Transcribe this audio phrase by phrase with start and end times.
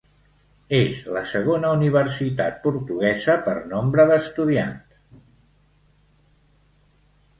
[0.77, 4.99] És la segona universitat portuguesa per nombre d'estudiants.